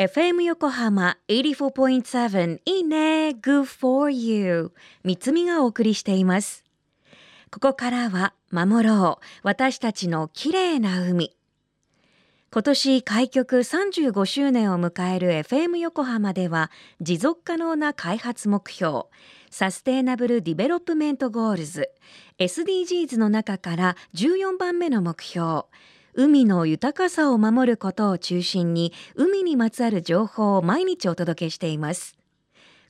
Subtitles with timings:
[0.00, 4.72] FM 横浜84.7いいね Good for you.
[5.04, 6.64] 三つみがお送りしています。
[7.50, 11.36] ここからは守ろう私たちの綺麗な海。
[12.50, 16.70] 今年開局35周年を迎える FM 横浜では
[17.02, 19.02] 持続可能な開発目標
[19.50, 21.90] Sustainable Development Goals
[22.38, 25.64] SDGs の中から14番目の目標
[26.14, 32.16] 海の豊かさを守ることを中心に海にまつわる情報を毎日お届けしています。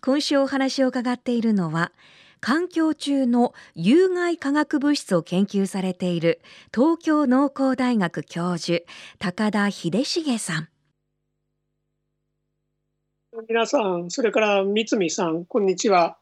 [0.00, 1.92] 今週お話を伺っているのは
[2.40, 6.40] 環境中の有害化学物質を研究されている
[6.74, 8.82] 東京農工大学教授
[9.18, 10.68] 高田秀重さん。
[13.48, 16.18] 皆さんそれから三見さんこんにちは、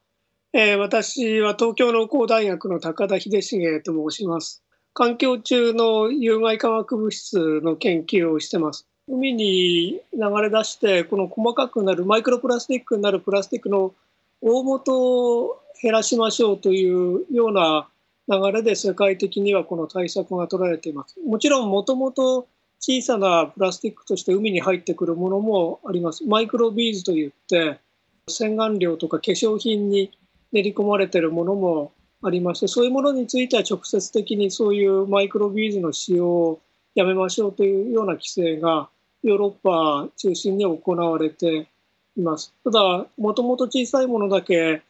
[0.53, 4.63] えー、私は東京農工大学の高田秀重と申します。
[4.93, 13.93] 環境中の有害化学物質の研究をしてます海に流れ出してこの細かくなるマイクロプラスチックになるプラスチックの
[14.41, 17.87] 大元を減らしましょうというような
[18.29, 21.19] 流れで世界的にはこの対策が取られています。
[21.25, 22.47] もちろんもともと
[22.79, 26.23] 小さなプラスチックとして海に入ってくるものもあります。
[26.25, 27.79] マイクロビーズといって
[28.27, 30.11] 洗顔料とか化粧品に
[30.51, 36.61] 練り込まれているものもありましてそういうものについては直接的にそういうマイクロビーズの使用を
[36.95, 38.89] やめましょうというような規制が
[39.23, 41.67] ヨーロッパ中心に行われて
[42.17, 42.53] います。
[42.63, 44.81] ただ、もともと小さいものだけ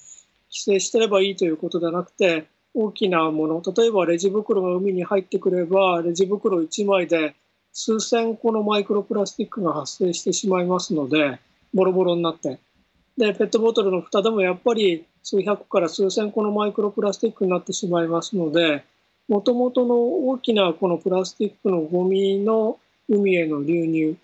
[0.51, 7.35] 規制してればいいということではなくて、大きなもの、例えばレジ袋が海に入ってくれば、レジ袋1枚で
[7.73, 11.39] 数千個のマイクロプラスチックが発生してしまいますので、
[11.73, 12.59] ボロボロになって。
[13.17, 18.83] で、ペットボトルの蓋でもやっぱり数百から数千個のマイクロプラスチックになってしまいますので、
[19.27, 24.15] もともとの大きなこのプラスチックのゴミの海への流入、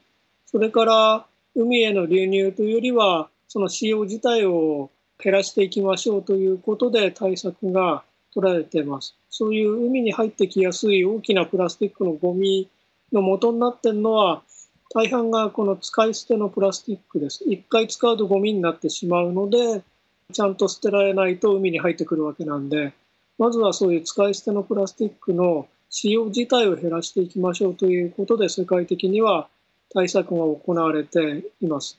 [0.46, 4.90] それから海への流入というよりは、その使用自体を
[5.23, 9.16] 減らしていきましょうということで対策が取られています。
[9.30, 12.70] そういう海に入ってきやすい大きなプラスチックのゴミ
[13.11, 14.42] の元になっているのは、
[14.94, 17.44] 大半がこの使い捨てのプラスチックです。
[17.45, 19.84] 一回使うとゴミになってしまうので、
[20.33, 22.93] ちゃんと捨てられないと海に入ってくるわけなんで、
[23.37, 29.47] まずはそういう使い捨てのプラスチックの使用自体を減らしていきましょうということで、世界的には
[29.93, 31.97] 対策が行われています。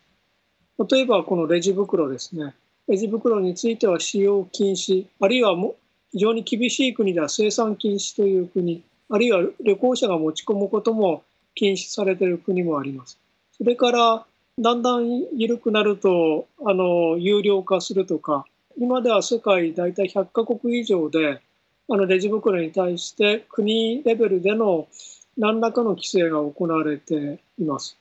[0.90, 2.54] 例えばこのレジ袋ですね。
[2.88, 5.76] レジ袋については使用禁止、あるいはも
[6.12, 11.22] 非常に厳しい国では生産禁止という国、あるいは旅行者が持ち込むことも
[11.54, 13.18] 禁止されている国もあります。
[13.56, 14.26] それから
[14.58, 15.06] だんだん
[15.36, 18.46] 緩くなるとあの有料化するとか、
[18.78, 21.42] 今では世界大体100カ国以上で
[21.90, 24.88] あのレジ袋に対して国レベルでの
[25.36, 27.96] 何らかの規制が行われています。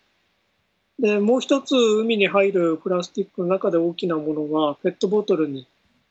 [0.98, 5.68] でもう一つ海に入るプラスチックの中で大きなものはペットボトルに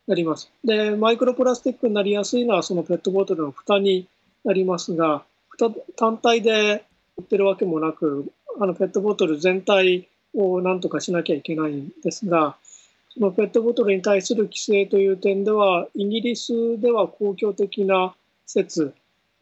[0.07, 0.51] なります。
[0.63, 4.07] でマイクロプラスチックになりやすいのはそのペットボトルの蓋に
[4.45, 6.85] なりますが蓋単体で
[7.17, 8.31] 売ってるわけもなく
[8.61, 12.57] あのペットボトル全体を何とかしなきゃいけないんですが
[13.13, 18.15] そのペットボトルに対する規制という点ではイギリスでは公共的な
[18.47, 18.93] 施設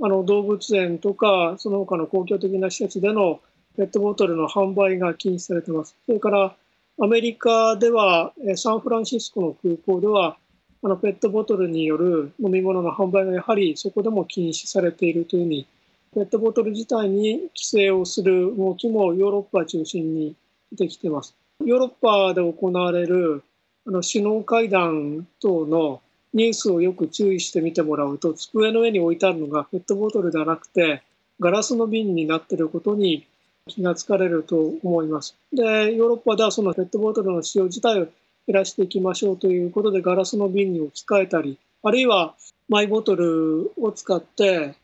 [0.02, 3.40] あの動物園とかその他の公共的な施設での
[3.76, 5.96] ペットボトルの販売が禁止されています。
[6.04, 6.54] それから
[7.00, 10.36] アメリカではサンフランシスコの空港では
[10.82, 15.66] あのペットボトルによる飲み物の販売がやはりそこでも禁止されているというふうに
[16.14, 20.34] ペットボトル自体に規制をする動きもヨーロッパ中心に
[20.72, 21.34] 出てきてます。
[21.64, 23.42] ヨーロッパで行われる
[23.86, 26.00] あの首脳会談等の
[26.34, 31.02] ニュースをよく注意して見てもらうと机の上に置いてあるのがペットボトルではなくて
[31.40, 33.26] ガラスの瓶になっていることに
[33.68, 35.36] 気がつかれると思います。
[35.52, 38.06] でヨーロッパではそのペットボトルの使用自体を
[38.46, 42.34] 減らしていきましょうということでガラスの瓶に置き換えたりあるいは
[42.68, 44.74] マイボトルを使って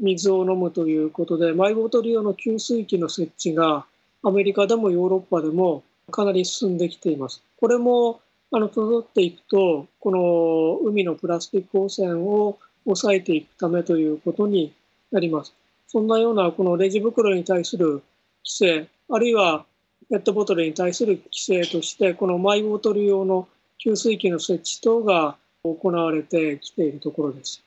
[0.00, 3.86] 水を飲むということでマイボトル用の給水器の設置が
[4.22, 7.42] アメリカでもヨーロッパでもかなり進んできています。
[7.60, 8.20] これも
[8.50, 14.72] あの辿っていくとこの海のプラスチック汚染を抑えていくためということに
[15.12, 15.54] なります。
[15.86, 18.02] そんなようなこのレジ袋に対する
[18.44, 19.64] 規制あるいは
[20.10, 23.48] ペットボトルに対する規制としてこのマイボトル用の
[23.78, 27.62] 給水器の設置等が行われてきているところです。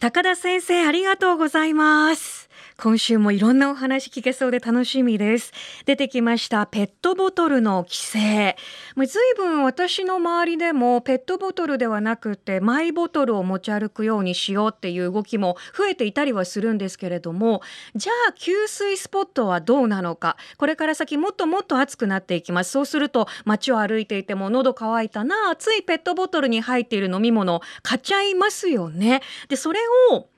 [0.00, 2.37] 高田先生ありがとうございます。
[2.80, 5.52] 今週もいろんなお話聞けそうで楽しみです。
[5.84, 8.56] 出てきましたペットボトルの規制。
[8.94, 17.62] もう随分私の周りでもペットボトルではなくてマイボトルを持ち歩くようにしようっていう動きも増えていたりはするんですけれども
[17.94, 20.36] じゃあ給水スポットはどうなのか。
[20.56, 22.70] これから先もっともっと暑くなっていきます。
[22.70, 29.22] そうすると街を歩いていても喉乾いたな熱いペットボトルに入っている飲み物買っちゃいますよね。
[29.48, 29.80] でそれ
[30.12, 30.28] を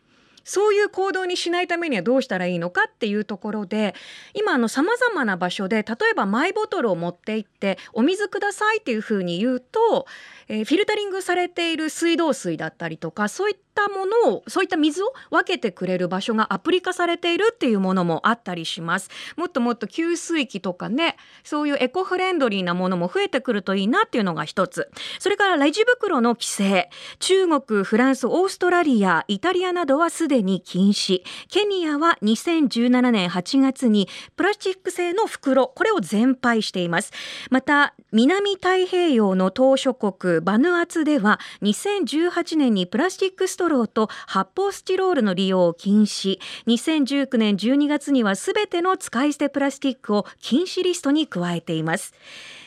[0.50, 3.94] そういう行動にしないためにはどうしたらいいのかっていうところで
[4.34, 10.06] 今さまざまな場所で例えばマイボトルを持って行ってお水くださいっていうふうに言うと、
[10.48, 19.10] えー、フィルタリングされている水道水だったりとかそういったものをそういった水を分けてくれる場所がアプリ化されているっていうものもあったりします。
[19.36, 24.90] もっともっと給水器とかねそういうエコフレンドリーなものも増えてくるといいなっていうのが一つ。
[25.18, 26.90] それからレジ袋の規制。
[27.18, 31.22] 中国フランスオーストラリアイタリアなどはすでに禁止。
[31.48, 37.12] ケニアは2017年8月にプラスチック製の袋これを全廃しています。
[37.50, 46.38] また南太平洋の島諸国バヌアツでは2018年にプラスチックストローと発泡スチロールの利用を禁止。
[46.66, 52.14] 2019年12月にはすべての使い捨てプラスチックを禁止リストに加えています。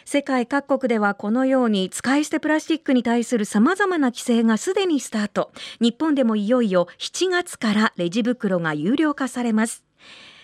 [0.05, 5.51] 世界各国ではこのように使い捨てプラスチックに対する様々な規制がすでにスタート。
[5.81, 9.83] 日本でもいよいよ7月からレジ袋が有料化されます。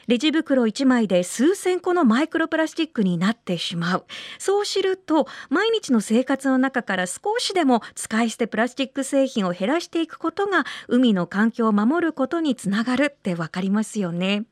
[0.09, 4.05] レジ袋1枚で数千個のマイクロプラスチックになってしまう。
[4.39, 14.45] そう知ると毎日の生活の中から少しでも使い捨てプラスチック製品を減らしていくことが海の環境を守ることにつながるってわかりますよね。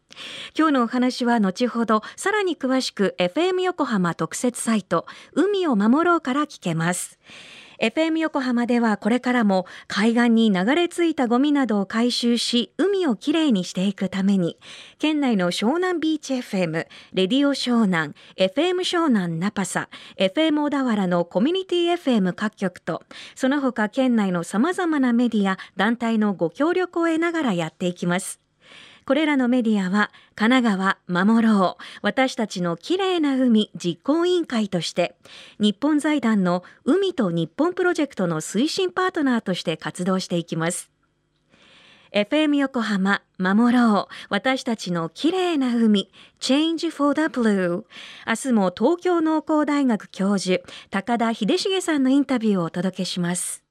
[0.56, 7.18] 今日のお話は後ほどさらに詳しく FM 横浜特設サイト海を守ろうから聞けます。
[7.79, 14.57] FM 横浜ではこれからも海岸に流れ着いたゴミなどを回収し海をきれいにしていくために
[14.97, 23.03] 県内の湘南ビーチ FM レディオ湘南 FM 湘南ナパサ FM 小田原のコミュニティ FM 各局と
[23.35, 28.46] その他県内のさまざまなメディア団体のご協力を得ながらやっていきます。
[29.07, 30.77] これらのメディアは神奈
[31.07, 35.15] 川守ろう私たちのきれいな海実行委員会として
[35.59, 40.92] 日本財団の海と日本プロジェクトの推進パートナーとして活動していきます
[42.13, 46.12] FM 横浜守ろう私たちのきれいな海
[46.42, 47.86] Change for the Blue
[48.27, 53.67] 明日も東京農工大学教授高田秀重さんのインタビューをお届けします